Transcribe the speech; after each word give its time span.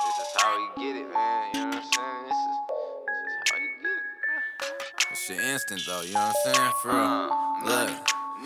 This 0.00 0.16
is 0.16 0.42
how 0.42 0.56
you 0.56 0.70
get 0.78 0.96
it, 0.96 1.12
man. 1.12 1.50
You 1.52 1.60
know 1.60 1.66
what 1.66 1.76
I'm 1.76 1.82
saying? 1.92 2.24
This 2.26 2.36
is, 2.36 2.56
this 3.06 3.32
is 3.32 3.50
how 3.50 3.56
you 3.58 3.70
get 3.82 3.92
it, 3.92 4.08
bro. 4.24 5.10
This 5.10 5.20
shit 5.26 5.40
instant 5.40 5.82
though, 5.86 6.00
you 6.02 6.14
know 6.14 6.20
what 6.20 6.36
I'm 6.46 6.54
saying? 6.54 6.72
For 6.80 6.88
real. 6.88 6.98
Uh, 6.98 7.28
Look. 7.66 7.90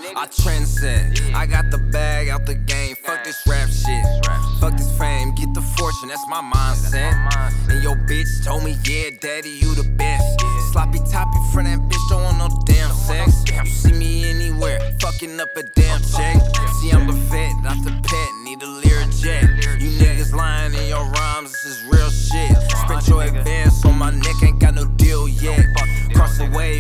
nigga. 0.01 0.17
I 0.17 0.27
trendset. 0.27 1.31
Yeah. 1.31 1.39
I 1.39 1.47
got 1.47 1.71
the 1.71 1.79
bag 1.79 2.29
out 2.29 2.45
the 2.45 2.55
game. 2.55 2.97
Fuck 3.05 3.23
this 3.23 3.41
rap 3.47 3.69
shit. 3.69 3.87
rap 4.27 4.41
shit. 4.43 4.61
Fuck 4.61 4.77
this 4.77 4.99
fame. 4.99 5.33
Get 5.37 5.55
the 5.55 5.63
fortune. 5.79 6.09
That's 6.09 6.27
my 6.29 6.43
mindset. 6.43 7.13
mindset. 7.31 7.71
And 7.71 7.83
your 7.83 7.97
bitch 8.09 8.45
told 8.45 8.65
me, 8.65 8.77
yeah, 8.85 9.11
daddy, 9.21 9.51
you 9.51 9.75
the 9.77 9.89
best. 9.97 10.41
Sloppy 10.73 10.99
toppy 11.11 11.39
for 11.53 11.63
that 11.63 11.79
bitch. 11.79 12.09
Don't 12.11 12.23
want 12.25 12.39
no 12.39 12.49
damn 12.67 12.91
sex. 12.91 13.45
You 13.49 13.67
see 13.67 13.93
me 13.93 14.29
anywhere. 14.29 14.81
Fucking 15.01 15.39
up 15.39 15.57
a 15.57 15.63
damn 15.63 16.03
check. 16.03 16.43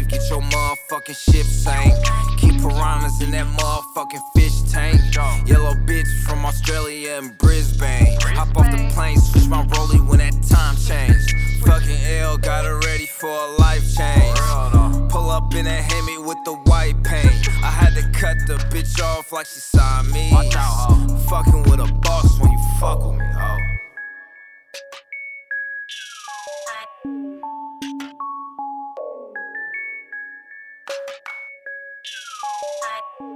get 0.09 0.29
your 0.31 0.41
motherfucking 0.41 1.17
ship 1.17 1.47
sank. 1.47 1.93
Keep 2.39 2.61
piranhas 2.61 3.21
in 3.23 3.31
that 3.33 3.47
motherfucking 3.47 4.23
fish 4.35 4.62
tank. 4.71 5.01
Yellow 5.47 5.75
bitch 5.87 6.09
from 6.27 6.45
Australia 6.45 7.19
and 7.19 7.37
Brisbane. 7.39 8.17
Hop 8.37 8.57
off 8.57 8.71
the 8.71 8.91
plane, 8.95 9.19
switch 9.19 9.48
my 9.48 9.65
rollie 9.67 10.07
when 10.09 10.19
that 10.19 10.35
time 10.48 10.77
change. 10.77 11.23
Fucking 11.65 12.01
L, 12.21 12.37
got 12.37 12.65
her 12.65 12.79
ready 12.81 13.06
for 13.06 13.28
a 13.28 13.56
life 13.59 13.84
change. 13.95 14.39
Pull 15.11 15.31
up 15.31 15.55
in 15.55 15.67
a 15.67 15.70
Hemi 15.70 16.19
with 16.19 16.39
the 16.45 16.55
white 16.67 17.03
paint. 17.03 17.48
I 17.62 17.71
had 17.71 17.95
to 17.95 18.03
cut 18.19 18.37
the 18.47 18.56
bitch 18.69 19.00
off 19.03 19.33
like 19.33 19.47
she 19.47 19.61
saw 19.61 20.03
me. 20.03 20.31
Fucking 21.28 21.62
with 21.65 21.81
a 21.81 21.91
boss 22.03 22.39
when 22.39 22.50
you 22.50 22.59
fuck 22.81 23.05
with 23.05 23.19
me, 23.19 23.27
ho. 23.33 23.73
you 33.05 33.34